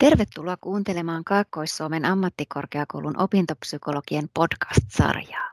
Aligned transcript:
Tervetuloa 0.00 0.56
kuuntelemaan 0.60 1.24
Kaakkois-Suomen 1.24 2.04
ammattikorkeakoulun 2.04 3.22
opintopsykologien 3.22 4.28
podcast-sarjaa. 4.34 5.50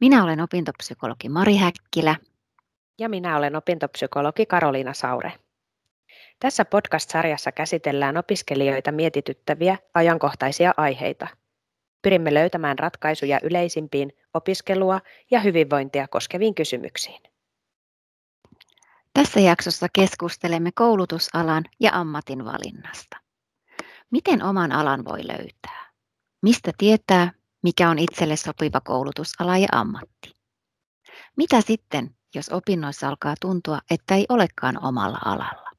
Minä 0.00 0.24
olen 0.24 0.40
opintopsykologi 0.40 1.28
Mari 1.28 1.56
Häkkilä. 1.56 2.16
Ja 2.98 3.08
minä 3.08 3.36
olen 3.36 3.56
opintopsykologi 3.56 4.46
Karoliina 4.46 4.92
Saure. 4.92 5.32
Tässä 6.40 6.64
podcast-sarjassa 6.64 7.52
käsitellään 7.52 8.16
opiskelijoita 8.16 8.92
mietityttäviä 8.92 9.78
ajankohtaisia 9.94 10.74
aiheita. 10.76 11.26
Pyrimme 12.02 12.34
löytämään 12.34 12.78
ratkaisuja 12.78 13.40
yleisimpiin 13.42 14.12
opiskelua 14.34 15.00
ja 15.30 15.40
hyvinvointia 15.40 16.08
koskeviin 16.08 16.54
kysymyksiin. 16.54 17.22
Tässä 19.14 19.40
jaksossa 19.40 19.86
keskustelemme 19.92 20.70
koulutusalan 20.74 21.64
ja 21.80 21.90
ammatin 21.92 22.44
valinnasta. 22.44 23.23
Miten 24.14 24.42
oman 24.42 24.72
alan 24.72 25.04
voi 25.04 25.26
löytää? 25.26 25.90
Mistä 26.42 26.72
tietää, 26.78 27.32
mikä 27.62 27.90
on 27.90 27.98
itselle 27.98 28.36
sopiva 28.36 28.80
koulutusala 28.80 29.58
ja 29.58 29.68
ammatti? 29.72 30.36
Mitä 31.36 31.60
sitten, 31.60 32.16
jos 32.34 32.48
opinnoissa 32.48 33.08
alkaa 33.08 33.34
tuntua, 33.40 33.78
että 33.90 34.14
ei 34.14 34.26
olekaan 34.28 34.84
omalla 34.84 35.18
alalla? 35.24 35.70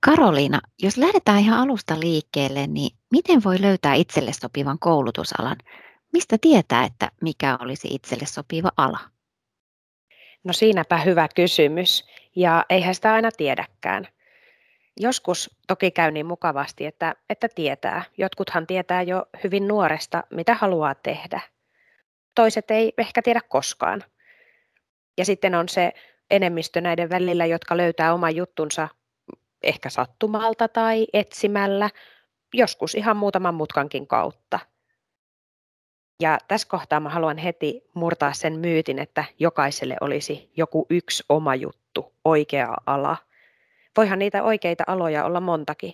Karoliina, 0.00 0.60
jos 0.82 0.96
lähdetään 0.96 1.38
ihan 1.40 1.58
alusta 1.58 2.00
liikkeelle, 2.00 2.66
niin 2.66 2.96
miten 3.10 3.44
voi 3.44 3.60
löytää 3.60 3.94
itselle 3.94 4.32
sopivan 4.32 4.78
koulutusalan? 4.78 5.56
Mistä 6.12 6.36
tietää, 6.40 6.84
että 6.84 7.10
mikä 7.20 7.58
olisi 7.60 7.88
itselle 7.90 8.26
sopiva 8.26 8.70
ala? 8.76 8.98
No 10.44 10.52
siinäpä 10.52 10.98
hyvä 10.98 11.28
kysymys, 11.34 12.04
ja 12.36 12.64
eihän 12.70 12.94
sitä 12.94 13.12
aina 13.12 13.30
tiedäkään. 13.36 14.08
Joskus 14.96 15.58
toki 15.68 15.90
käy 15.90 16.10
niin 16.10 16.26
mukavasti, 16.26 16.86
että, 16.86 17.14
että 17.30 17.48
tietää. 17.48 18.02
Jotkuthan 18.18 18.66
tietää 18.66 19.02
jo 19.02 19.26
hyvin 19.44 19.68
nuoresta, 19.68 20.24
mitä 20.30 20.54
haluaa 20.54 20.94
tehdä. 20.94 21.40
Toiset 22.34 22.70
ei 22.70 22.92
ehkä 22.98 23.22
tiedä 23.22 23.40
koskaan. 23.48 24.04
Ja 25.18 25.24
sitten 25.24 25.54
on 25.54 25.68
se 25.68 25.92
enemmistö 26.30 26.80
näiden 26.80 27.10
välillä, 27.10 27.46
jotka 27.46 27.76
löytää 27.76 28.14
oman 28.14 28.36
juttunsa 28.36 28.88
ehkä 29.62 29.90
sattumalta 29.90 30.68
tai 30.68 31.06
etsimällä, 31.12 31.90
joskus 32.54 32.94
ihan 32.94 33.16
muutaman 33.16 33.54
mutkankin 33.54 34.06
kautta. 34.06 34.58
Ja 36.20 36.38
tässä 36.48 36.68
kohtaa 36.68 37.00
mä 37.00 37.08
haluan 37.08 37.38
heti 37.38 37.82
murtaa 37.94 38.32
sen 38.32 38.58
myytin, 38.58 38.98
että 38.98 39.24
jokaiselle 39.38 39.96
olisi 40.00 40.50
joku 40.56 40.86
yksi 40.90 41.24
oma 41.28 41.54
juttu, 41.54 41.79
oikea 42.24 42.74
ala. 42.86 43.16
Voihan 43.96 44.18
niitä 44.18 44.42
oikeita 44.42 44.84
aloja 44.86 45.24
olla 45.24 45.40
montakin, 45.40 45.92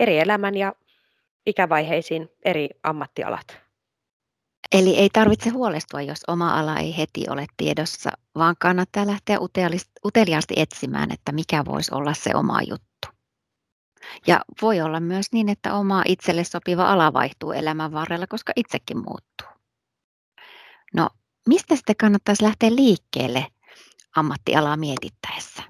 eri 0.00 0.18
elämän 0.18 0.56
ja 0.56 0.72
ikävaiheisiin 1.46 2.28
eri 2.44 2.68
ammattialat. 2.82 3.60
Eli 4.72 4.96
ei 4.96 5.08
tarvitse 5.12 5.50
huolestua, 5.50 6.02
jos 6.02 6.20
oma 6.28 6.58
ala 6.58 6.76
ei 6.76 6.96
heti 6.96 7.24
ole 7.30 7.46
tiedossa, 7.56 8.10
vaan 8.34 8.56
kannattaa 8.58 9.06
lähteä 9.06 9.38
uteliaasti 10.04 10.54
etsimään, 10.56 11.12
että 11.12 11.32
mikä 11.32 11.64
voisi 11.64 11.94
olla 11.94 12.14
se 12.14 12.30
oma 12.34 12.62
juttu. 12.62 13.08
Ja 14.26 14.40
voi 14.62 14.80
olla 14.80 15.00
myös 15.00 15.26
niin, 15.32 15.48
että 15.48 15.74
oma 15.74 16.02
itselle 16.06 16.44
sopiva 16.44 16.92
ala 16.92 17.12
vaihtuu 17.12 17.52
elämän 17.52 17.92
varrella, 17.92 18.26
koska 18.26 18.52
itsekin 18.56 18.96
muuttuu. 18.96 19.48
No, 20.94 21.08
mistä 21.48 21.76
sitten 21.76 21.96
kannattaisi 21.96 22.44
lähteä 22.44 22.74
liikkeelle 22.74 23.46
ammattialaa 24.16 24.76
mietittäessä? 24.76 25.62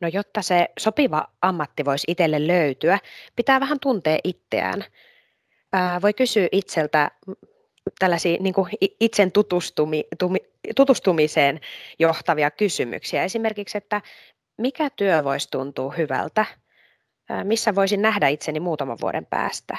No 0.00 0.08
jotta 0.08 0.42
se 0.42 0.68
sopiva 0.78 1.24
ammatti 1.42 1.84
voisi 1.84 2.04
itselle 2.08 2.46
löytyä, 2.46 2.98
pitää 3.36 3.60
vähän 3.60 3.80
tuntea 3.80 4.18
itseään. 4.24 4.84
Ää, 5.72 6.02
voi 6.02 6.14
kysyä 6.14 6.48
itseltä 6.52 7.10
tällaisia 7.98 8.36
niin 8.40 8.54
kuin 8.54 8.70
itsen 9.00 9.32
tutustumi, 9.32 10.04
tumi, 10.18 10.38
tutustumiseen 10.76 11.60
johtavia 11.98 12.50
kysymyksiä. 12.50 13.24
Esimerkiksi, 13.24 13.78
että 13.78 14.02
mikä 14.58 14.90
työ 14.90 15.24
voisi 15.24 15.50
tuntua 15.50 15.92
hyvältä? 15.92 16.46
Ää, 17.28 17.44
missä 17.44 17.74
voisin 17.74 18.02
nähdä 18.02 18.28
itseni 18.28 18.60
muutaman 18.60 18.98
vuoden 19.00 19.26
päästä? 19.26 19.76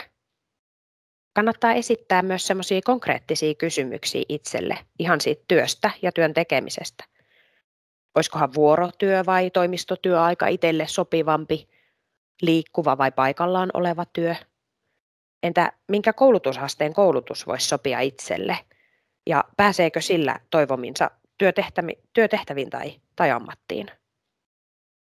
Kannattaa 1.38 1.74
esittää 1.74 2.22
myös 2.22 2.48
semmoisia 2.48 2.81
konkreettisia 2.86 3.56
kysymyksiä 3.56 4.22
itselle 4.30 4.78
ihan 5.00 5.22
siitä 5.22 5.44
työstä 5.48 5.92
ja 6.02 6.12
työn 6.12 6.34
tekemisestä. 6.34 7.03
Olisikohan 8.16 8.53
vuorotyö 8.53 9.24
vai 9.25 9.50
toimistotyöaika 9.50 10.48
itselle 10.48 10.88
sopivampi, 10.88 11.70
liikkuva 12.42 12.98
vai 12.98 13.12
paikallaan 13.12 13.70
oleva 13.74 14.06
työ? 14.06 14.36
Entä 15.44 15.72
minkä 15.88 16.14
koulutusasteen 16.14 16.94
koulutus 16.94 17.48
voisi 17.48 17.68
sopia 17.68 18.00
itselle? 18.00 18.58
Ja 19.28 19.44
pääseekö 19.58 20.02
sillä 20.02 20.40
toivominsa 20.50 21.12
työtehtäviin 22.14 22.69
tai, 22.69 22.94
tai 23.16 23.31
ammattiin? 23.31 23.92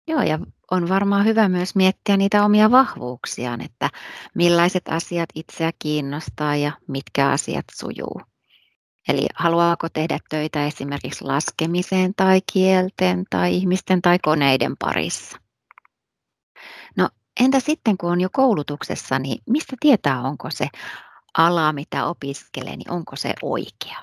Joo, 0.10 0.22
ja 0.22 0.40
on 0.72 0.90
varmaan 0.90 1.26
hyvä 1.26 1.50
myös 1.50 1.76
miettiä 1.76 2.18
niitä 2.18 2.46
omia 2.46 2.72
vahvuuksiaan, 2.72 3.62
että 3.62 3.90
millaiset 4.36 4.84
asiat 4.90 5.30
itseä 5.36 5.72
kiinnostaa 5.80 6.56
ja 6.56 6.72
mitkä 6.88 7.30
asiat 7.30 7.66
sujuu. 7.72 8.22
Eli 9.10 9.26
haluaako 9.36 9.90
tehdä 9.90 10.20
töitä 10.30 10.66
esimerkiksi 10.66 11.26
laskemiseen 11.26 12.14
tai 12.16 12.40
kielten 12.54 13.24
tai 13.30 13.56
ihmisten 13.56 14.02
tai 14.02 14.20
koneiden 14.22 14.78
parissa. 14.78 15.38
No 16.98 17.10
entä 17.40 17.60
sitten 17.60 17.98
kun 17.98 18.12
on 18.12 18.22
jo 18.22 18.30
koulutuksessa, 18.32 19.20
niin 19.20 19.42
mistä 19.50 19.76
tietää, 19.80 20.22
onko 20.22 20.50
se 20.52 20.68
ala, 21.38 21.74
mitä 21.74 22.06
opiskelee, 22.06 22.76
niin 22.78 22.92
onko 22.92 23.16
se 23.16 23.34
oikea? 23.42 23.98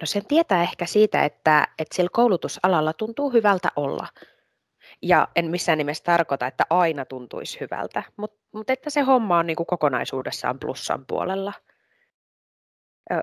No 0.00 0.06
sen 0.06 0.26
tietää 0.26 0.62
ehkä 0.62 0.86
siitä, 0.86 1.24
että, 1.24 1.68
että 1.78 1.96
sillä 1.96 2.10
koulutusalalla 2.12 2.92
tuntuu 2.92 3.32
hyvältä 3.32 3.68
olla– 3.76 4.08
ja 5.02 5.28
en 5.36 5.50
missään 5.50 5.78
nimessä 5.78 6.04
tarkoita, 6.04 6.46
että 6.46 6.64
aina 6.70 7.04
tuntuisi 7.04 7.60
hyvältä, 7.60 8.02
mutta, 8.16 8.38
mutta 8.52 8.72
että 8.72 8.90
se 8.90 9.00
homma 9.00 9.38
on 9.38 9.46
niin 9.46 9.56
kuin 9.56 9.66
kokonaisuudessaan 9.66 10.58
plussan 10.58 11.06
puolella. 11.06 11.52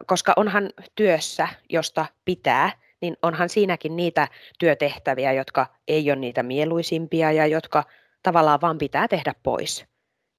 Koska 0.06 0.34
onhan 0.36 0.70
työssä, 0.96 1.48
josta 1.70 2.06
pitää, 2.26 2.72
niin 3.02 3.18
onhan 3.22 3.50
siinäkin 3.50 3.96
niitä 3.96 4.28
työtehtäviä, 4.60 5.34
jotka 5.34 5.68
ei 5.88 6.12
ole 6.12 6.20
niitä 6.20 6.44
mieluisimpia 6.44 7.32
ja 7.32 7.48
jotka 7.48 7.84
tavallaan 8.24 8.62
vaan 8.62 8.78
pitää 8.78 9.08
tehdä 9.08 9.34
pois. 9.44 9.86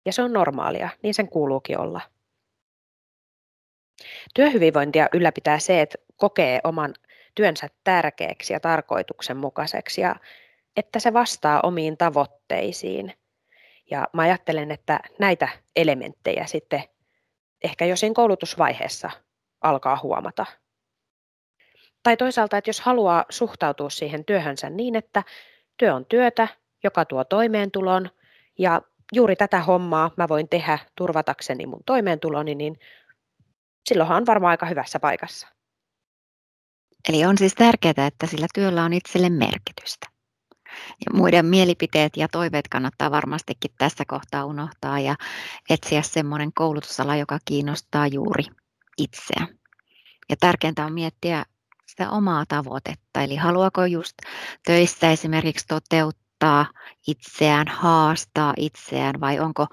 Ja 0.06 0.12
se 0.12 0.22
on 0.22 0.32
normaalia, 0.32 0.88
niin 1.02 1.14
sen 1.14 1.28
kuuluukin 1.28 1.78
olla. 1.78 2.00
Työhyvinvointia 4.34 5.08
ylläpitää 5.12 5.58
se, 5.58 5.80
että 5.80 5.98
kokee 6.16 6.60
oman 6.64 6.94
työnsä 7.34 7.68
tärkeäksi 7.84 8.52
ja 8.52 8.60
tarkoituksenmukaiseksi 8.60 10.00
ja 10.00 10.16
että 10.76 10.98
se 10.98 11.12
vastaa 11.12 11.60
omiin 11.62 11.96
tavoitteisiin. 11.96 13.12
Ja 13.90 14.08
mä 14.12 14.22
ajattelen, 14.22 14.70
että 14.70 15.00
näitä 15.18 15.48
elementtejä 15.76 16.46
sitten 16.46 16.84
ehkä 17.64 17.84
jo 17.84 17.96
siinä 17.96 18.14
koulutusvaiheessa 18.14 19.10
alkaa 19.60 19.98
huomata. 20.02 20.46
Tai 22.02 22.16
toisaalta, 22.16 22.56
että 22.56 22.68
jos 22.68 22.80
haluaa 22.80 23.24
suhtautua 23.28 23.90
siihen 23.90 24.24
työhönsä 24.24 24.70
niin, 24.70 24.96
että 24.96 25.22
työ 25.76 25.94
on 25.94 26.06
työtä, 26.06 26.48
joka 26.84 27.04
tuo 27.04 27.24
toimeentulon 27.24 28.10
ja 28.58 28.82
juuri 29.12 29.36
tätä 29.36 29.60
hommaa 29.60 30.10
mä 30.16 30.28
voin 30.28 30.48
tehdä 30.48 30.78
turvatakseni 30.96 31.66
mun 31.66 31.82
toimeentuloni, 31.86 32.54
niin 32.54 32.78
silloinhan 33.88 34.16
on 34.16 34.26
varmaan 34.26 34.50
aika 34.50 34.66
hyvässä 34.66 35.00
paikassa. 35.00 35.48
Eli 37.08 37.24
on 37.24 37.38
siis 37.38 37.54
tärkeää, 37.54 38.06
että 38.06 38.26
sillä 38.26 38.46
työllä 38.54 38.84
on 38.84 38.92
itselle 38.92 39.30
merkitystä. 39.30 40.13
Muiden 41.12 41.46
mielipiteet 41.46 42.16
ja 42.16 42.28
toiveet 42.28 42.68
kannattaa 42.68 43.10
varmastikin 43.10 43.70
tässä 43.78 44.04
kohtaa 44.06 44.44
unohtaa 44.44 45.00
ja 45.00 45.16
etsiä 45.70 46.02
semmoinen 46.02 46.52
koulutusala, 46.54 47.16
joka 47.16 47.38
kiinnostaa 47.44 48.06
juuri 48.06 48.44
itseä. 48.98 49.46
Ja 50.28 50.36
tärkeintä 50.40 50.84
on 50.84 50.92
miettiä 50.92 51.44
sitä 51.86 52.10
omaa 52.10 52.44
tavoitetta, 52.48 53.22
eli 53.22 53.36
haluaako 53.36 53.84
just 53.84 54.14
töissä 54.66 55.10
esimerkiksi 55.10 55.66
toteuttaa 55.66 56.66
itseään, 57.06 57.68
haastaa 57.68 58.54
itseään 58.56 59.20
vai 59.20 59.38
onko 59.38 59.66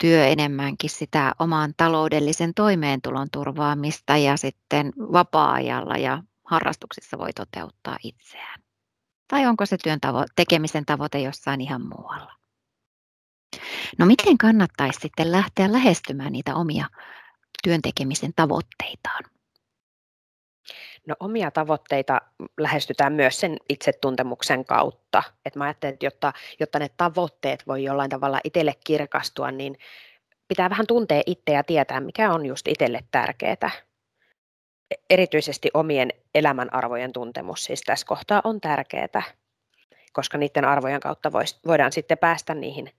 työ 0.00 0.26
enemmänkin 0.26 0.90
sitä 0.90 1.34
oman 1.38 1.72
taloudellisen 1.76 2.54
toimeentulon 2.54 3.28
turvaamista 3.32 4.16
ja 4.16 4.36
sitten 4.36 4.92
vapaa-ajalla 4.98 5.94
ja 5.94 6.22
harrastuksissa 6.44 7.18
voi 7.18 7.32
toteuttaa 7.32 7.96
itseään. 8.04 8.67
Tai 9.28 9.46
onko 9.46 9.66
se 9.66 9.76
työn 9.82 9.98
tavo- 10.06 10.26
tekemisen 10.36 10.86
tavoite 10.86 11.20
jossain 11.20 11.60
ihan 11.60 11.82
muualla? 11.88 12.32
No 13.98 14.06
miten 14.06 14.38
kannattaisi 14.38 15.00
sitten 15.00 15.32
lähteä 15.32 15.72
lähestymään 15.72 16.32
niitä 16.32 16.54
omia 16.54 16.86
työn 17.62 17.82
tekemisen 17.82 18.32
tavoitteitaan? 18.36 19.24
No 21.06 21.14
omia 21.20 21.50
tavoitteita 21.50 22.20
lähestytään 22.60 23.12
myös 23.12 23.40
sen 23.40 23.56
itsetuntemuksen 23.68 24.64
kautta. 24.64 25.22
Et 25.44 25.56
mä 25.56 25.64
ajattelen, 25.64 25.92
että 25.92 26.06
jotta, 26.06 26.32
jotta 26.60 26.78
ne 26.78 26.88
tavoitteet 26.96 27.66
voi 27.66 27.84
jollain 27.84 28.10
tavalla 28.10 28.40
itselle 28.44 28.74
kirkastua, 28.86 29.50
niin 29.50 29.78
pitää 30.48 30.70
vähän 30.70 30.86
tuntea 30.86 31.22
itse 31.26 31.52
ja 31.52 31.64
tietää, 31.64 32.00
mikä 32.00 32.32
on 32.32 32.46
just 32.46 32.68
itselle 32.68 33.04
tärkeää. 33.10 33.70
Erityisesti 35.10 35.70
omien 35.74 36.12
elämän 36.38 36.74
arvojen 36.74 37.12
tuntemus 37.12 37.64
siis 37.64 37.80
tässä 37.80 38.06
kohtaa 38.06 38.40
on 38.44 38.60
tärkeää, 38.60 39.22
koska 40.12 40.38
niiden 40.38 40.64
arvojen 40.64 41.00
kautta 41.00 41.32
voidaan 41.66 41.92
sitten 41.92 42.18
päästä 42.18 42.54
niihin 42.54 42.90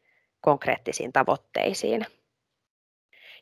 konkreettisiin 0.42 1.14
tavoitteisiin. 1.14 2.06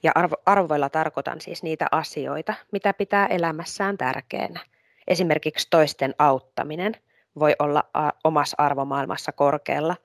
Ja 0.03 0.11
arvo, 0.15 0.35
arvoilla 0.45 0.89
tarkoitan 0.89 1.41
siis 1.41 1.63
niitä 1.63 1.85
asioita, 1.91 2.53
mitä 2.71 2.93
pitää 2.93 3.27
elämässään 3.27 3.97
tärkeänä. 3.97 4.59
Esimerkiksi 5.07 5.67
toisten 5.69 6.15
auttaminen 6.19 6.93
voi 7.39 7.55
olla 7.59 7.83
omassa 8.23 8.55
arvomaailmassa 8.59 9.31
korkealla. 9.31 9.95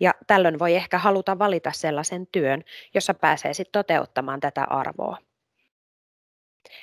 Ja 0.00 0.14
tällöin 0.26 0.58
voi 0.58 0.74
ehkä 0.74 0.98
haluta 0.98 1.38
valita 1.38 1.72
sellaisen 1.72 2.26
työn, 2.26 2.64
jossa 2.94 3.14
pääsee 3.14 3.54
sitten 3.54 3.72
toteuttamaan 3.72 4.40
tätä 4.40 4.64
arvoa. 4.64 5.18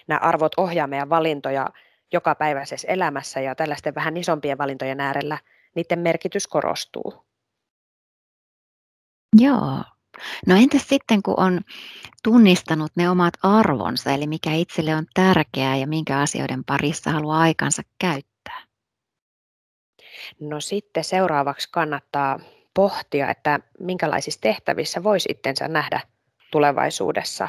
Nämä 0.08 0.20
arvot 0.20 0.52
ohjaa 0.58 0.88
meidän 0.88 1.10
valintoja 1.10 1.70
jokapäiväisessä 2.14 2.88
elämässä 2.88 3.40
ja 3.40 3.56
tällaisten 3.56 3.96
vähän 3.96 4.18
isompien 4.18 4.58
valintojen 4.58 5.00
äärellä 5.00 5.38
niiden 5.76 6.00
merkitys 6.00 6.48
korostuu. 6.48 7.26
Joo, 9.40 9.84
No 10.48 10.56
entäs 10.56 10.88
sitten, 10.88 11.24
kun 11.24 11.40
on 11.40 11.62
tunnistanut 12.24 12.92
ne 12.96 13.10
omat 13.10 13.34
arvonsa, 13.44 14.12
eli 14.12 14.28
mikä 14.28 14.54
itselle 14.54 14.96
on 14.96 15.06
tärkeää 15.14 15.78
ja 15.78 15.88
minkä 15.88 16.20
asioiden 16.20 16.64
parissa 16.64 17.12
haluaa 17.12 17.40
aikansa 17.40 17.82
käyttää? 18.00 18.64
No 20.40 20.60
sitten 20.60 21.04
seuraavaksi 21.04 21.70
kannattaa 21.72 22.40
pohtia, 22.74 23.30
että 23.30 23.60
minkälaisissa 23.80 24.42
tehtävissä 24.42 25.04
voisi 25.04 25.30
itsensä 25.32 25.68
nähdä 25.68 26.00
tulevaisuudessa. 26.52 27.48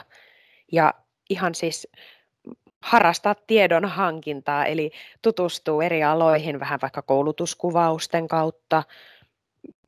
Ja 0.73 0.95
ihan 1.31 1.55
siis 1.55 1.89
harrastaa 2.83 3.35
tiedon 3.47 3.85
hankintaa, 3.85 4.67
eli 4.67 4.91
tutustuu 5.23 5.81
eri 5.81 6.05
aloihin 6.05 6.61
vähän 6.61 6.79
vaikka 6.83 7.03
koulutuskuvausten 7.03 8.29
kautta, 8.29 8.83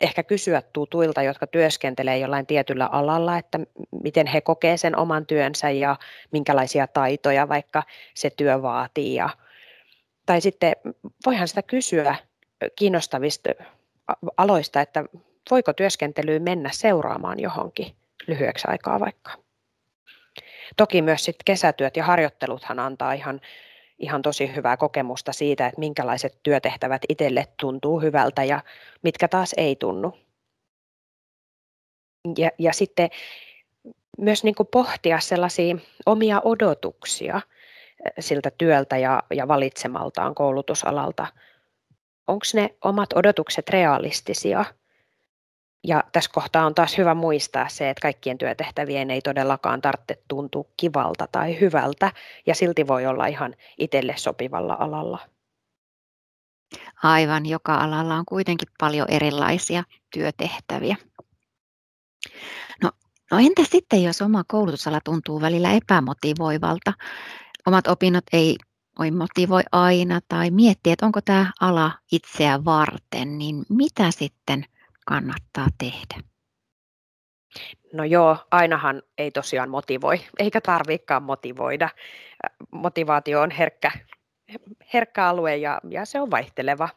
ehkä 0.01 0.23
kysyä 0.23 0.63
tutuilta, 0.73 1.23
jotka 1.23 1.47
työskentelee 1.47 2.19
jollain 2.19 2.47
tietyllä 2.47 2.87
alalla, 2.87 3.39
että 3.39 3.61
miten 4.03 4.27
he 4.27 4.41
kokee 4.41 4.77
sen 4.77 4.99
oman 4.99 5.27
työnsä 5.27 5.71
ja 5.71 5.97
minkälaisia 6.33 6.87
taitoja 6.87 7.49
vaikka 7.49 7.83
se 8.15 8.31
työ 8.31 8.63
vaatii. 8.63 9.15
Ja, 9.15 9.29
tai 10.27 10.41
sitten 10.41 10.73
voihan 11.27 11.49
sitä 11.49 11.63
kysyä 11.63 12.17
kiinnostavista 12.77 13.51
aloista, 14.37 14.81
että 14.81 15.05
voiko 15.51 15.73
työskentelyyn 15.73 16.43
mennä 16.43 16.71
seuraamaan 16.73 17.41
johonkin 17.41 17.95
lyhyeksi 18.27 18.69
aikaa 18.69 19.01
vaikka. 19.01 19.31
Toki 20.81 21.03
myös 21.03 21.25
sit 21.25 21.37
kesätyöt 21.45 21.97
ja 21.97 22.05
harjoitteluthan 22.05 22.79
antaa 22.79 23.13
ihan 23.13 23.41
ihan 23.99 24.23
tosi 24.23 24.55
hyvää 24.57 24.77
kokemusta 24.77 25.33
siitä, 25.33 25.67
että 25.67 25.81
minkälaiset 25.81 26.41
työtehtävät 26.43 27.03
itselle 27.09 27.47
tuntuu 27.61 28.01
hyvältä 28.01 28.45
ja 28.45 28.63
mitkä 29.03 29.29
taas 29.29 29.55
ei 29.57 29.77
tunnu. 29.77 30.19
Ja, 32.39 32.51
ja 32.59 32.73
sitten 32.73 33.11
myös 34.19 34.45
niin 34.45 34.55
pohtia 34.71 35.21
sellaisia 35.21 35.77
omia 36.07 36.41
odotuksia 36.45 37.37
eh, 37.37 38.13
siltä 38.21 38.51
työltä 38.59 38.99
ja, 38.99 39.23
ja 39.35 39.49
valitsemaltaan 39.49 40.35
koulutusalalta. 40.35 41.27
Onko 42.27 42.45
ne 42.55 42.75
omat 42.85 43.13
odotukset 43.13 43.69
realistisia 43.69 44.65
ja 45.85 46.05
tässä 46.13 46.31
kohtaa 46.35 46.67
on 46.67 46.75
taas 46.75 46.99
hyvä 46.99 47.15
muistaa 47.15 47.69
se, 47.69 47.91
että 47.91 48.03
kaikkien 48.03 48.39
työtehtävien 48.39 49.11
ei 49.11 49.21
todellakaan 49.21 49.83
tarvitse 49.83 50.23
tuntua 50.29 50.65
kivalta 50.77 51.29
tai 51.33 51.61
hyvältä, 51.61 52.13
ja 52.47 52.55
silti 52.55 52.87
voi 52.87 53.07
olla 53.07 53.27
ihan 53.27 53.55
itselle 53.79 54.15
sopivalla 54.17 54.77
alalla. 54.81 55.19
Aivan, 57.03 57.47
joka 57.47 57.75
alalla 57.75 58.15
on 58.15 58.25
kuitenkin 58.25 58.69
paljon 58.81 59.11
erilaisia 59.11 59.85
työtehtäviä. 60.11 60.97
No, 62.83 62.91
no 63.31 63.39
entä 63.39 63.63
sitten, 63.71 64.03
jos 64.03 64.23
oma 64.23 64.45
koulutusala 64.49 65.01
tuntuu 65.05 65.41
välillä 65.41 65.73
epämotivoivalta? 65.73 66.93
Omat 67.67 67.87
opinnot 67.87 68.25
ei 68.33 68.57
voi 68.99 69.11
motivoi 69.11 69.63
aina 69.73 70.21
tai 70.29 70.51
miettiä, 70.51 70.93
että 70.93 71.07
onko 71.07 71.21
tämä 71.21 71.53
ala 71.61 71.93
itseä 72.13 72.65
varten, 72.65 73.39
niin 73.39 73.65
mitä 73.69 74.11
sitten– 74.11 74.65
kannattaa 75.11 75.67
tehdä? 75.79 76.31
No 77.93 78.05
joo, 78.05 78.37
ainahan 78.51 79.03
ei 79.19 79.31
tosiaan 79.31 79.71
motivoi, 79.71 80.21
eikä 80.39 80.61
tarvikaan 80.61 81.23
motivoida. 81.23 81.89
Motivaatio 82.71 83.41
on 83.41 83.51
herkkä, 83.51 83.91
herkkä 84.95 85.27
alue 85.27 85.57
ja, 85.57 85.81
ja 85.89 86.05
se 86.05 86.21
on 86.21 86.31
vaihteleva. 86.31 86.89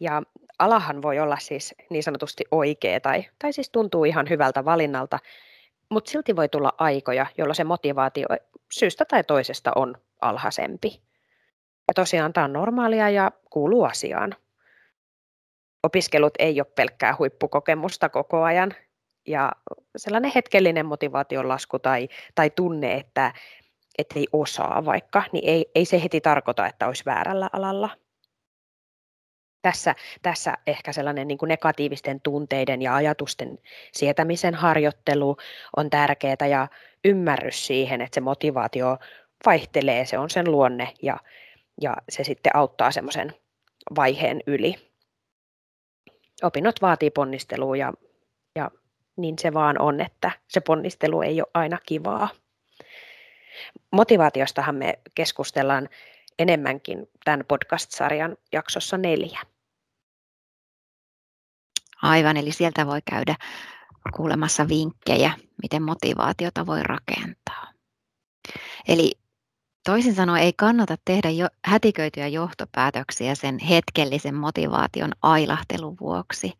Ja 0.00 0.22
alahan 0.58 1.02
voi 1.02 1.18
olla 1.18 1.36
siis 1.38 1.74
niin 1.90 2.02
sanotusti 2.02 2.44
oikea 2.50 3.00
tai, 3.00 3.24
tai 3.38 3.52
siis 3.52 3.70
tuntuu 3.70 4.04
ihan 4.04 4.28
hyvältä 4.28 4.64
valinnalta, 4.64 5.18
mutta 5.90 6.10
silti 6.10 6.36
voi 6.36 6.48
tulla 6.48 6.72
aikoja, 6.78 7.26
jolloin 7.38 7.56
se 7.56 7.64
motivaatio 7.64 8.26
syystä 8.72 9.04
tai 9.04 9.24
toisesta 9.24 9.72
on 9.76 9.94
alhaisempi. 10.20 11.02
Ja 11.88 11.94
tosiaan 11.94 12.32
tämä 12.32 12.44
on 12.44 12.52
normaalia 12.52 13.10
ja 13.10 13.32
kuuluu 13.50 13.84
asiaan 13.84 14.36
opiskelut 15.82 16.34
ei 16.38 16.60
ole 16.60 16.72
pelkkää 16.74 17.14
huippukokemusta 17.18 18.08
koko 18.08 18.42
ajan. 18.42 18.74
Ja 19.26 19.52
sellainen 19.96 20.32
hetkellinen 20.34 20.86
motivaation 20.86 21.48
lasku 21.48 21.78
tai, 21.78 22.08
tai 22.34 22.50
tunne, 22.50 22.94
että 22.94 23.32
ei 24.14 24.26
osaa 24.32 24.84
vaikka, 24.84 25.22
niin 25.32 25.48
ei, 25.48 25.70
ei 25.74 25.84
se 25.84 26.02
heti 26.02 26.20
tarkoita, 26.20 26.66
että 26.66 26.86
olisi 26.86 27.04
väärällä 27.06 27.50
alalla. 27.52 27.90
Tässä, 29.62 29.94
tässä 30.22 30.54
ehkä 30.66 30.92
sellainen 30.92 31.28
niin 31.28 31.38
kuin 31.38 31.48
negatiivisten 31.48 32.20
tunteiden 32.20 32.82
ja 32.82 32.94
ajatusten 32.94 33.58
sietämisen 33.92 34.54
harjoittelu 34.54 35.36
on 35.76 35.90
tärkeää 35.90 36.46
ja 36.50 36.68
ymmärrys 37.04 37.66
siihen, 37.66 38.00
että 38.00 38.14
se 38.14 38.20
motivaatio 38.20 38.98
vaihtelee, 39.46 40.06
se 40.06 40.18
on 40.18 40.30
sen 40.30 40.50
luonne 40.50 40.94
ja, 41.02 41.18
ja 41.80 41.96
se 42.08 42.24
sitten 42.24 42.56
auttaa 42.56 42.90
semmoisen 42.90 43.34
vaiheen 43.96 44.40
yli 44.46 44.87
opinnot 46.42 46.82
vaatii 46.82 47.10
ponnistelua 47.10 47.76
ja, 47.76 47.92
ja 48.54 48.70
niin 49.16 49.38
se 49.38 49.54
vaan 49.54 49.80
on, 49.80 50.00
että 50.00 50.30
se 50.48 50.60
ponnistelu 50.60 51.22
ei 51.22 51.40
ole 51.40 51.50
aina 51.54 51.78
kivaa. 51.86 52.28
Motivaatiostahan 53.92 54.74
me 54.74 54.98
keskustellaan 55.14 55.88
enemmänkin 56.38 57.08
tämän 57.24 57.44
podcast-sarjan 57.48 58.36
jaksossa 58.52 58.98
neljä. 58.98 59.40
Aivan, 62.02 62.36
eli 62.36 62.52
sieltä 62.52 62.86
voi 62.86 63.00
käydä 63.10 63.34
kuulemassa 64.16 64.68
vinkkejä, 64.68 65.32
miten 65.62 65.82
motivaatiota 65.82 66.66
voi 66.66 66.82
rakentaa. 66.82 67.72
Eli 68.88 69.12
Toisin 69.84 70.14
sanoen 70.14 70.42
ei 70.42 70.52
kannata 70.52 70.96
tehdä 71.04 71.30
jo 71.30 71.48
hätiköityjä 71.64 72.28
johtopäätöksiä 72.28 73.34
sen 73.34 73.58
hetkellisen 73.58 74.34
motivaation 74.34 75.12
ailahtelun 75.22 75.96
vuoksi. 76.00 76.52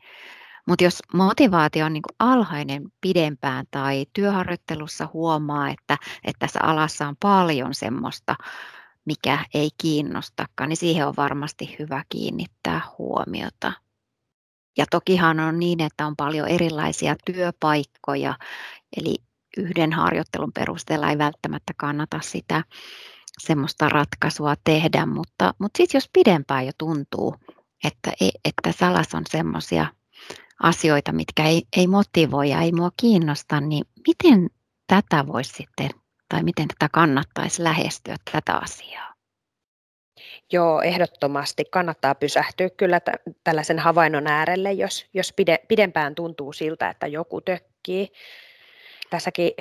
Mutta 0.68 0.84
jos 0.84 1.02
motivaatio 1.14 1.86
on 1.86 1.92
niin 1.92 2.02
alhainen 2.18 2.82
pidempään 3.00 3.66
tai 3.70 4.06
työharjoittelussa 4.12 5.08
huomaa, 5.12 5.68
että, 5.68 5.96
että 6.24 6.38
tässä 6.38 6.60
alassa 6.62 7.08
on 7.08 7.16
paljon 7.20 7.74
semmoista, 7.74 8.34
mikä 9.04 9.38
ei 9.54 9.70
kiinnostakaan, 9.78 10.68
niin 10.68 10.76
siihen 10.76 11.06
on 11.06 11.14
varmasti 11.16 11.76
hyvä 11.78 12.04
kiinnittää 12.08 12.80
huomiota. 12.98 13.72
Ja 14.78 14.86
tokihan 14.90 15.40
on 15.40 15.58
niin, 15.58 15.80
että 15.80 16.06
on 16.06 16.16
paljon 16.16 16.48
erilaisia 16.48 17.16
työpaikkoja, 17.24 18.34
eli 18.96 19.16
yhden 19.58 19.92
harjoittelun 19.92 20.52
perusteella 20.52 21.10
ei 21.10 21.18
välttämättä 21.18 21.72
kannata 21.76 22.20
sitä 22.22 22.64
semmoista 23.38 23.88
ratkaisua 23.88 24.54
tehdä, 24.64 25.06
mutta, 25.06 25.54
mutta 25.58 25.76
sitten 25.76 25.98
jos 25.98 26.10
pidempään 26.12 26.66
jo 26.66 26.72
tuntuu, 26.78 27.34
että, 27.84 28.12
ei, 28.20 28.30
että 28.44 28.72
salas 28.72 29.14
on 29.14 29.22
semmoisia 29.28 29.86
asioita, 30.62 31.12
mitkä 31.12 31.44
ei, 31.44 31.62
ei 31.76 31.86
motivoi 31.86 32.50
ja 32.50 32.60
ei 32.60 32.72
mua 32.72 32.90
kiinnosta, 32.96 33.60
niin 33.60 33.84
miten 34.08 34.50
tätä 34.86 35.26
voisi 35.26 35.52
sitten, 35.52 35.90
tai 36.28 36.42
miten 36.42 36.68
tätä 36.68 36.88
kannattaisi 36.92 37.64
lähestyä 37.64 38.16
tätä 38.32 38.56
asiaa? 38.56 39.14
Joo, 40.52 40.82
ehdottomasti 40.82 41.64
kannattaa 41.64 42.14
pysähtyä 42.14 42.70
kyllä 42.70 43.00
t- 43.00 43.36
tällaisen 43.44 43.78
havainnon 43.78 44.26
äärelle, 44.26 44.72
jos, 44.72 45.06
jos 45.14 45.32
pide, 45.32 45.58
pidempään 45.68 46.14
tuntuu 46.14 46.52
siltä, 46.52 46.90
että 46.90 47.06
joku 47.06 47.40
tökkii. 47.40 48.08
Tässäkin, 49.10 49.52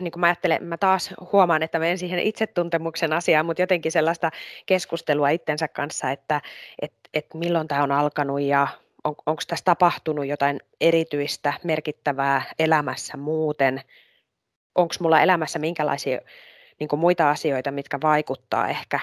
niin 0.00 0.12
kuin 0.12 0.20
mä 0.20 0.26
ajattelen, 0.26 0.64
mä 0.64 0.76
taas 0.76 1.14
huomaan, 1.32 1.62
että 1.62 1.78
menen 1.78 1.98
siihen 1.98 2.18
itsetuntemuksen 2.18 3.12
asiaan, 3.12 3.46
mutta 3.46 3.62
jotenkin 3.62 3.92
sellaista 3.92 4.30
keskustelua 4.66 5.28
itsensä 5.28 5.68
kanssa, 5.68 6.10
että 6.10 6.40
et, 6.82 6.92
et 7.14 7.34
milloin 7.34 7.68
tämä 7.68 7.82
on 7.82 7.92
alkanut 7.92 8.40
ja 8.40 8.68
on, 9.04 9.14
onko 9.26 9.42
tässä 9.46 9.64
tapahtunut 9.64 10.26
jotain 10.26 10.60
erityistä, 10.80 11.52
merkittävää 11.64 12.42
elämässä 12.58 13.16
muuten, 13.16 13.80
onko 14.74 14.94
mulla 15.00 15.20
elämässä 15.20 15.58
minkälaisia 15.58 16.20
niin 16.80 16.88
kuin 16.88 17.00
muita 17.00 17.30
asioita, 17.30 17.70
mitkä 17.70 17.98
vaikuttaa 18.02 18.68
ehkä 18.68 19.00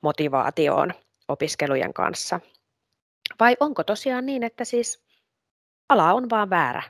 motivaatioon 0.00 0.94
opiskelujen 1.28 1.92
kanssa. 1.92 2.40
Vai 3.40 3.56
onko 3.60 3.84
tosiaan 3.84 4.26
niin, 4.26 4.42
että 4.42 4.64
siis 4.64 5.02
ala 5.88 6.12
on 6.12 6.30
vaan 6.30 6.50
väärä? 6.50 6.82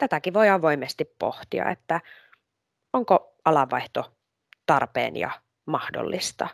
Tätäkin 0.00 0.34
voi 0.34 0.48
avoimesti 0.48 1.04
pohtia, 1.18 1.70
että 1.70 2.00
onko 2.92 3.34
alanvaihto 3.44 4.12
tarpeen 4.66 5.16
ja 5.16 5.30
mahdollista. 5.66 6.48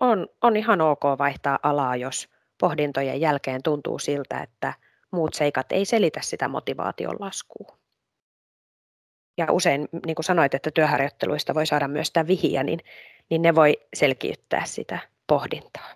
On, 0.00 0.28
on 0.42 0.56
ihan 0.56 0.80
ok 0.80 1.02
vaihtaa 1.18 1.58
alaa, 1.62 1.96
jos 1.96 2.28
pohdintojen 2.60 3.20
jälkeen 3.20 3.62
tuntuu 3.62 3.98
siltä, 3.98 4.40
että 4.40 4.74
muut 5.10 5.34
seikat 5.34 5.72
ei 5.72 5.84
selitä 5.84 6.20
sitä 6.22 6.48
motivaation 6.48 7.16
laskua. 7.18 7.78
Ja 9.38 9.46
usein, 9.50 9.88
niin 10.06 10.14
kuin 10.14 10.24
sanoit, 10.24 10.54
että 10.54 10.70
työharjoitteluista 10.70 11.54
voi 11.54 11.66
saada 11.66 11.88
myös 11.88 12.06
sitä 12.06 12.26
vihiä, 12.26 12.62
niin, 12.62 12.80
niin 13.30 13.42
ne 13.42 13.54
voi 13.54 13.80
selkiyttää 13.94 14.64
sitä 14.64 14.98
pohdintaa. 15.26 15.94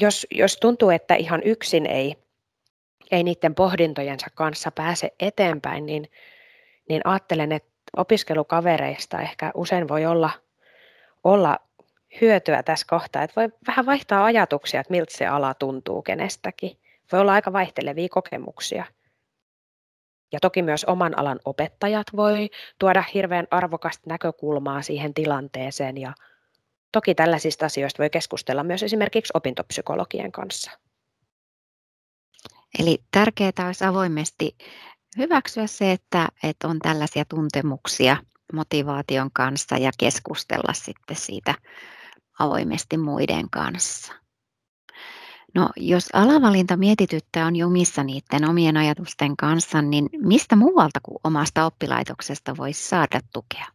Jos, 0.00 0.26
jos 0.30 0.56
tuntuu, 0.56 0.90
että 0.90 1.14
ihan 1.14 1.42
yksin 1.44 1.86
ei, 1.86 2.25
ei 3.10 3.22
niiden 3.22 3.54
pohdintojensa 3.54 4.26
kanssa 4.34 4.70
pääse 4.70 5.12
eteenpäin, 5.20 5.86
niin, 5.86 6.10
niin 6.88 7.00
ajattelen, 7.04 7.52
että 7.52 7.68
opiskelukavereista 7.96 9.20
ehkä 9.20 9.50
usein 9.54 9.88
voi 9.88 10.06
olla, 10.06 10.30
olla 11.24 11.58
hyötyä 12.20 12.62
tässä 12.62 12.86
kohtaa, 12.90 13.22
että 13.22 13.40
voi 13.40 13.48
vähän 13.66 13.86
vaihtaa 13.86 14.24
ajatuksia, 14.24 14.80
että 14.80 14.90
miltä 14.90 15.16
se 15.16 15.26
ala 15.26 15.54
tuntuu 15.54 16.02
kenestäkin. 16.02 16.78
Voi 17.12 17.20
olla 17.20 17.32
aika 17.32 17.52
vaihtelevia 17.52 18.08
kokemuksia. 18.08 18.84
Ja 20.32 20.40
toki 20.40 20.62
myös 20.62 20.84
oman 20.84 21.18
alan 21.18 21.40
opettajat 21.44 22.06
voi 22.16 22.50
tuoda 22.78 23.04
hirveän 23.14 23.46
arvokasta 23.50 24.10
näkökulmaa 24.10 24.82
siihen 24.82 25.14
tilanteeseen 25.14 25.96
ja 25.96 26.12
toki 26.92 27.14
tällaisista 27.14 27.66
asioista 27.66 28.02
voi 28.02 28.10
keskustella 28.10 28.64
myös 28.64 28.82
esimerkiksi 28.82 29.30
opintopsykologien 29.34 30.32
kanssa. 30.32 30.70
Eli 32.78 32.98
tärkeää 33.10 33.66
olisi 33.66 33.84
avoimesti 33.84 34.56
hyväksyä 35.18 35.66
se, 35.66 35.92
että, 35.92 36.28
että 36.42 36.68
on 36.68 36.78
tällaisia 36.78 37.24
tuntemuksia 37.24 38.16
motivaation 38.52 39.30
kanssa 39.32 39.76
ja 39.76 39.90
keskustella 39.98 40.72
sitten 40.72 41.16
siitä 41.16 41.54
avoimesti 42.38 42.98
muiden 42.98 43.50
kanssa. 43.50 44.12
No, 45.54 45.68
jos 45.76 46.08
alavalinta 46.12 46.76
mietityttää 46.76 47.46
on 47.46 47.56
jumissa 47.56 48.04
niiden 48.04 48.48
omien 48.50 48.76
ajatusten 48.76 49.36
kanssa, 49.36 49.82
niin 49.82 50.08
mistä 50.18 50.56
muualta 50.56 51.00
kuin 51.02 51.18
omasta 51.24 51.66
oppilaitoksesta 51.66 52.56
voisi 52.56 52.88
saada 52.88 53.20
tukea? 53.32 53.66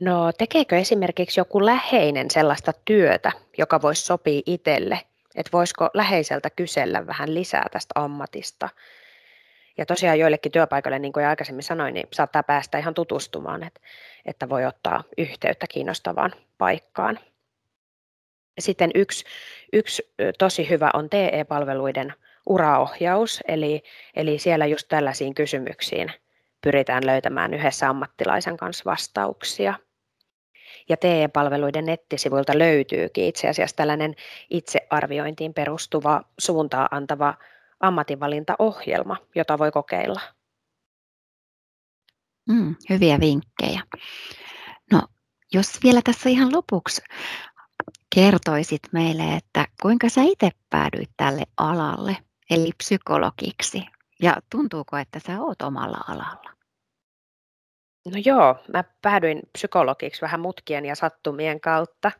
No, 0.00 0.32
tekeekö 0.38 0.78
esimerkiksi 0.78 1.40
joku 1.40 1.64
läheinen 1.64 2.30
sellaista 2.30 2.72
työtä, 2.84 3.32
joka 3.58 3.82
voisi 3.82 4.02
sopia 4.02 4.42
itselle? 4.46 5.07
Että 5.38 5.52
voisiko 5.52 5.90
läheiseltä 5.94 6.50
kysellä 6.50 7.06
vähän 7.06 7.34
lisää 7.34 7.66
tästä 7.72 7.92
ammatista? 7.94 8.68
Ja 9.76 9.86
tosiaan 9.86 10.18
joillekin 10.18 10.52
työpaikoille, 10.52 10.98
niin 10.98 11.12
kuin 11.12 11.22
jo 11.24 11.30
aikaisemmin 11.30 11.62
sanoin, 11.62 11.94
niin 11.94 12.08
saattaa 12.12 12.42
päästä 12.42 12.78
ihan 12.78 12.94
tutustumaan, 12.94 13.62
että, 13.62 13.80
että 14.26 14.48
voi 14.48 14.64
ottaa 14.64 15.04
yhteyttä 15.18 15.66
kiinnostavaan 15.70 16.32
paikkaan. 16.58 17.18
Sitten 18.58 18.90
yksi, 18.94 19.24
yksi 19.72 20.14
tosi 20.38 20.68
hyvä 20.68 20.90
on 20.94 21.10
TE-palveluiden 21.10 22.14
uraohjaus, 22.46 23.40
eli, 23.48 23.82
eli 24.16 24.38
siellä 24.38 24.66
just 24.66 24.88
tällaisiin 24.88 25.34
kysymyksiin 25.34 26.12
pyritään 26.60 27.06
löytämään 27.06 27.54
yhdessä 27.54 27.88
ammattilaisen 27.88 28.56
kanssa 28.56 28.84
vastauksia. 28.84 29.74
Ja 30.88 30.96
TE-palveluiden 30.96 31.86
nettisivuilta 31.86 32.58
löytyykin 32.58 33.24
itse 33.24 33.48
asiassa 33.48 33.76
tällainen 33.76 34.14
itsearviointiin 34.50 35.54
perustuva 35.54 36.22
suuntaa 36.38 36.88
antava 36.90 37.34
ammatinvalintaohjelma, 37.80 39.16
jota 39.34 39.58
voi 39.58 39.70
kokeilla. 39.70 40.20
Mm, 42.48 42.76
hyviä 42.90 43.20
vinkkejä. 43.20 43.82
No, 44.92 45.02
jos 45.52 45.78
vielä 45.82 46.00
tässä 46.04 46.28
ihan 46.28 46.52
lopuksi 46.52 47.02
kertoisit 48.14 48.82
meille, 48.92 49.36
että 49.36 49.66
kuinka 49.82 50.08
sä 50.08 50.22
itse 50.22 50.50
päädyit 50.70 51.10
tälle 51.16 51.42
alalle, 51.56 52.16
eli 52.50 52.70
psykologiksi, 52.78 53.84
ja 54.22 54.36
tuntuuko, 54.50 54.96
että 54.96 55.20
sä 55.26 55.40
oot 55.40 55.62
omalla 55.62 55.98
alalla? 56.08 56.57
No 58.14 58.20
joo, 58.24 58.56
mä 58.72 58.84
päädyin 59.02 59.40
psykologiksi 59.52 60.22
vähän 60.22 60.40
mutkien 60.40 60.84
ja 60.84 60.94
sattumien 60.94 61.60
kautta. 61.60 62.10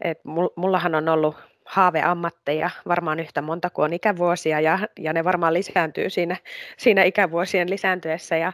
Et 0.00 0.18
mullahan 0.56 0.94
on 0.94 1.08
ollut 1.08 1.36
haaveammatteja 1.64 2.70
varmaan 2.88 3.20
yhtä 3.20 3.42
monta 3.42 3.70
kuin 3.70 3.84
on 3.84 3.92
ikävuosia 3.92 4.60
ja, 4.60 4.78
ja 4.98 5.12
ne 5.12 5.24
varmaan 5.24 5.54
lisääntyy 5.54 6.10
siinä, 6.10 6.36
siinä 6.76 7.02
ikävuosien 7.04 7.70
lisääntyessä. 7.70 8.36
Ja, 8.36 8.52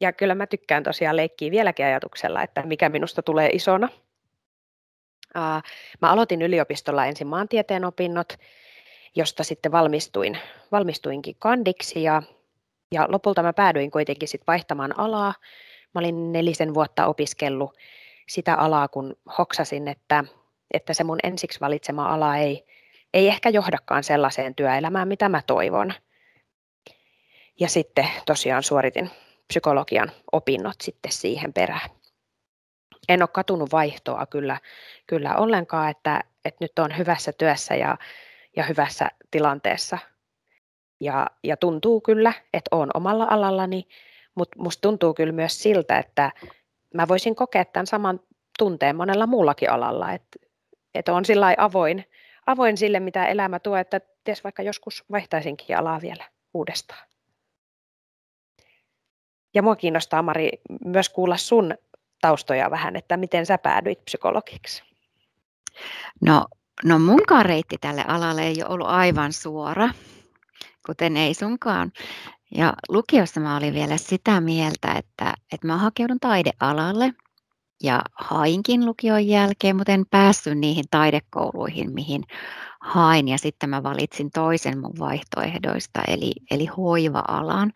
ja 0.00 0.12
kyllä 0.12 0.34
mä 0.34 0.46
tykkään 0.46 0.82
tosiaan 0.82 1.16
leikkiä 1.16 1.50
vieläkin 1.50 1.86
ajatuksella, 1.86 2.42
että 2.42 2.62
mikä 2.62 2.88
minusta 2.88 3.22
tulee 3.22 3.48
isona. 3.52 3.88
Uh, 5.36 5.62
mä 6.02 6.10
aloitin 6.10 6.42
yliopistolla 6.42 7.06
ensin 7.06 7.26
maantieteen 7.26 7.84
opinnot, 7.84 8.32
josta 9.14 9.44
sitten 9.44 9.72
valmistuin, 9.72 10.38
valmistuinkin 10.72 11.36
kandiksi 11.38 12.02
ja, 12.02 12.22
ja 12.92 13.06
lopulta 13.08 13.42
mä 13.42 13.52
päädyin 13.52 13.90
kuitenkin 13.90 14.28
sitten 14.28 14.46
vaihtamaan 14.46 14.98
alaa. 14.98 15.34
Mä 15.94 15.98
olin 15.98 16.32
nelisen 16.32 16.74
vuotta 16.74 17.06
opiskellut 17.06 17.76
sitä 18.28 18.54
alaa, 18.54 18.88
kun 18.88 19.16
hoksasin, 19.38 19.88
että 19.88 20.24
että 20.72 20.94
se 20.94 21.04
mun 21.04 21.18
ensiksi 21.22 21.60
valitsema 21.60 22.14
ala 22.14 22.36
ei, 22.36 22.66
ei 23.14 23.28
ehkä 23.28 23.48
johdakaan 23.48 24.04
sellaiseen 24.04 24.54
työelämään, 24.54 25.08
mitä 25.08 25.28
mä 25.28 25.42
toivon. 25.46 25.94
Ja 27.60 27.68
sitten 27.68 28.08
tosiaan 28.26 28.62
suoritin 28.62 29.10
psykologian 29.48 30.12
opinnot 30.32 30.80
sitten 30.82 31.12
siihen 31.12 31.52
perään. 31.52 31.90
En 33.08 33.22
ole 33.22 33.28
katunut 33.28 33.72
vaihtoa 33.72 34.26
kyllä, 34.26 34.60
kyllä 35.06 35.36
ollenkaan, 35.36 35.90
että, 35.90 36.20
että 36.44 36.64
nyt 36.64 36.78
on 36.78 36.98
hyvässä 36.98 37.32
työssä 37.32 37.74
ja, 37.74 37.98
ja 38.56 38.64
hyvässä 38.64 39.08
tilanteessa. 39.30 39.98
Ja, 41.02 41.26
ja 41.44 41.56
tuntuu 41.56 42.00
kyllä, 42.00 42.32
että 42.52 42.76
olen 42.76 42.90
omalla 42.94 43.26
alallani, 43.30 43.88
mutta 44.34 44.62
musta 44.62 44.80
tuntuu 44.80 45.14
kyllä 45.14 45.32
myös 45.32 45.62
siltä, 45.62 45.98
että 45.98 46.32
mä 46.94 47.08
voisin 47.08 47.34
kokea 47.34 47.64
tämän 47.64 47.86
saman 47.86 48.20
tunteen 48.58 48.96
monella 48.96 49.26
muullakin 49.26 49.70
alalla, 49.70 50.12
että 50.12 50.38
että 50.94 51.14
on 51.14 51.24
sillä 51.24 51.54
avoin, 51.58 52.04
avoin 52.46 52.76
sille, 52.76 53.00
mitä 53.00 53.26
elämä 53.26 53.58
tuo, 53.58 53.76
että 53.76 54.00
ties 54.24 54.44
vaikka 54.44 54.62
joskus 54.62 55.04
vaihtaisinkin 55.10 55.78
alaa 55.78 56.00
vielä 56.00 56.24
uudestaan. 56.54 57.08
Ja 59.54 59.62
mua 59.62 59.76
kiinnostaa, 59.76 60.22
Mari, 60.22 60.50
myös 60.84 61.08
kuulla 61.08 61.36
sun 61.36 61.74
taustoja 62.20 62.70
vähän, 62.70 62.96
että 62.96 63.16
miten 63.16 63.46
sä 63.46 63.58
päädyit 63.58 64.04
psykologiksi. 64.04 64.82
No, 66.20 66.46
no 66.84 66.98
munkaan 66.98 67.46
reitti 67.46 67.76
tälle 67.80 68.04
alalle 68.08 68.42
ei 68.42 68.62
ole 68.62 68.74
ollut 68.74 68.88
aivan 68.88 69.32
suora, 69.32 69.88
kuten 70.86 71.16
ei 71.16 71.34
sunkaan. 71.34 71.92
Ja 72.54 72.72
lukiossa 72.88 73.40
mä 73.40 73.56
olin 73.56 73.74
vielä 73.74 73.96
sitä 73.96 74.40
mieltä, 74.40 74.92
että, 74.92 75.34
että 75.52 75.66
mä 75.66 75.78
hakeudun 75.78 76.20
taidealalle 76.20 77.12
ja 77.82 78.02
hainkin 78.12 78.86
lukion 78.86 79.26
jälkeen, 79.26 79.76
mutta 79.76 79.92
en 79.92 80.04
päässyt 80.10 80.58
niihin 80.58 80.84
taidekouluihin, 80.90 81.92
mihin 81.92 82.22
hain. 82.80 83.28
Ja 83.28 83.38
sitten 83.38 83.70
mä 83.70 83.82
valitsin 83.82 84.30
toisen 84.30 84.80
mun 84.80 84.98
vaihtoehdoista, 84.98 86.00
eli, 86.08 86.32
eli 86.50 86.66
hoiva-alan. 86.66 87.72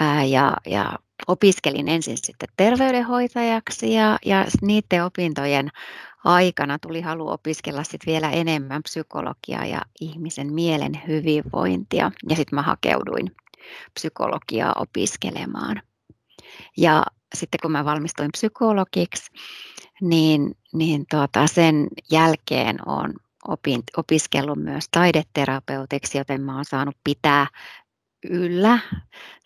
Ää, 0.00 0.24
ja, 0.24 0.56
ja 0.66 0.98
opiskelin 1.26 1.88
ensin 1.88 2.16
sitten 2.16 2.48
terveydenhoitajaksi 2.56 3.92
ja, 3.92 4.18
ja 4.24 4.46
niiden 4.62 5.04
opintojen 5.04 5.68
aikana 6.24 6.78
tuli 6.78 7.00
halu 7.00 7.28
opiskella 7.28 7.84
sitten 7.84 8.12
vielä 8.12 8.30
enemmän 8.30 8.82
psykologiaa 8.82 9.66
ja 9.66 9.82
ihmisen 10.00 10.52
mielen 10.52 11.02
hyvinvointia. 11.08 12.10
Ja 12.28 12.36
sitten 12.36 12.56
mä 12.56 12.62
hakeuduin 12.62 13.36
psykologiaa 13.94 14.72
opiskelemaan. 14.76 15.82
Ja 16.76 17.02
sitten 17.34 17.58
kun 17.62 17.72
mä 17.72 17.84
valmistuin 17.84 18.32
psykologiksi, 18.32 19.30
niin, 20.00 20.54
niin 20.72 21.04
tuota, 21.10 21.46
sen 21.46 21.88
jälkeen 22.10 22.88
olen 22.88 23.14
opin, 23.48 23.82
opiskellut 23.96 24.58
myös 24.58 24.84
taideterapeutiksi, 24.90 26.18
joten 26.18 26.40
mä 26.40 26.54
olen 26.54 26.64
saanut 26.64 26.96
pitää 27.04 27.46
yllä 28.30 28.78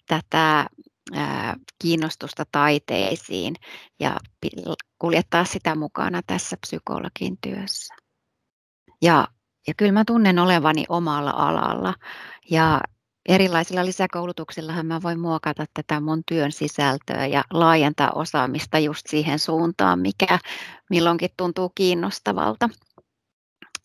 tätä 0.07 0.67
kiinnostusta 1.83 2.45
taiteisiin 2.53 3.55
ja 4.01 4.17
kuljettaa 4.99 5.45
sitä 5.45 5.75
mukana 5.75 6.21
tässä 6.27 6.57
psykologin 6.61 7.39
työssä. 7.41 7.95
Ja, 9.03 9.29
ja 9.67 9.75
kyllä 9.77 9.93
mä 9.93 10.05
tunnen 10.07 10.39
olevani 10.39 10.85
omalla 10.89 11.31
alalla 11.31 11.95
ja 12.51 12.81
erilaisilla 13.29 13.85
lisäkoulutuksillahan 13.85 14.87
mä 14.87 15.03
voin 15.03 15.21
muokata 15.21 15.65
tätä 15.75 16.01
mun 16.01 16.23
työn 16.29 16.53
sisältöä 16.53 17.27
ja 17.27 17.45
laajentaa 17.51 18.13
osaamista 18.15 18.79
just 18.79 19.07
siihen 19.09 19.39
suuntaan, 19.39 19.99
mikä 19.99 20.39
milloinkin 20.91 21.31
tuntuu 21.37 21.73
kiinnostavalta. 21.75 22.69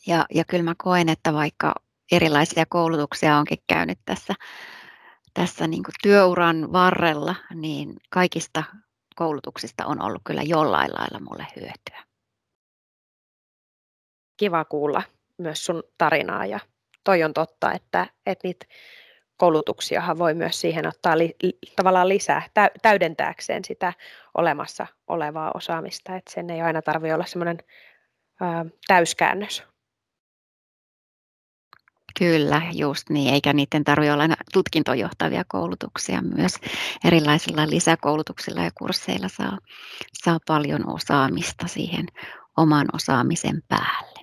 Ja, 0.08 0.26
ja 0.34 0.46
kyllä 0.46 0.64
mä 0.64 0.76
koen, 0.78 1.10
että 1.10 1.34
vaikka 1.34 1.74
erilaisia 2.12 2.66
koulutuksia 2.70 3.38
onkin 3.38 3.64
käynyt 3.68 4.00
tässä, 4.06 4.34
tässä 5.40 5.68
niin 5.68 5.84
kuin 5.84 5.96
työuran 6.04 6.74
varrella, 6.74 7.36
niin 7.56 7.96
kaikista 8.10 8.64
koulutuksista 9.16 9.86
on 9.86 10.02
ollut 10.02 10.22
kyllä 10.24 10.42
jollain 10.42 10.92
lailla 10.94 11.20
mulle 11.20 11.48
hyötyä. 11.56 12.04
Kiva 14.38 14.66
kuulla 14.66 15.04
myös 15.38 15.66
sun 15.66 15.84
tarinaa 15.98 16.46
ja 16.46 16.60
toi 17.04 17.24
on 17.24 17.34
totta, 17.34 17.72
että, 17.72 18.08
että 18.26 18.48
niitä 18.48 18.66
koulutuksiahan 19.38 20.18
voi 20.18 20.34
myös 20.34 20.62
siihen 20.62 20.88
ottaa 20.88 21.18
li, 21.18 21.36
tavallaan 21.76 22.10
lisää 22.10 22.42
täydentääkseen 22.82 23.66
sitä 23.66 23.94
olemassa 24.38 24.88
olevaa 25.08 25.52
osaamista, 25.54 26.16
että 26.16 26.32
sen 26.34 26.50
ei 26.50 26.62
aina 26.62 26.82
tarvitse 26.82 27.14
olla 27.14 27.26
semmoinen 27.26 27.58
täyskäännös. 28.88 29.64
Kyllä, 32.20 32.62
just 32.74 33.10
niin, 33.10 33.34
eikä 33.34 33.54
niiden 33.54 33.84
tarvitse 33.84 34.14
olla 34.14 34.24
tutkintojohtavia 34.54 35.44
koulutuksia 35.48 36.22
myös. 36.22 36.54
Erilaisilla 37.04 37.70
lisäkoulutuksilla 37.70 38.62
ja 38.62 38.72
kursseilla 38.78 39.28
saa, 39.28 39.58
saa 40.24 40.40
paljon 40.48 40.90
osaamista 40.90 41.68
siihen 41.68 42.06
oman 42.58 42.88
osaamisen 42.94 43.64
päälle. 43.68 44.20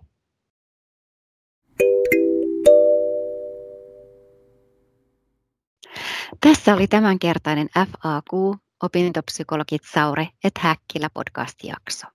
Tässä 6.41 6.75
oli 6.75 6.87
tämänkertainen 6.87 7.69
FAQ, 7.75 8.59
opintopsykologit 8.83 9.83
Saure 9.95 10.29
et 10.45 10.59
Häkkilä 10.59 11.11
podcast-jakso. 11.15 12.07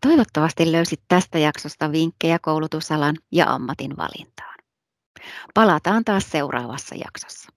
Toivottavasti 0.00 0.72
löysit 0.72 1.00
tästä 1.08 1.38
jaksosta 1.38 1.92
vinkkejä 1.92 2.38
koulutusalan 2.38 3.16
ja 3.32 3.46
ammatin 3.54 3.96
valintaan. 3.96 4.53
Palataan 5.54 6.04
taas 6.04 6.30
seuraavassa 6.30 6.94
jaksossa. 6.94 7.48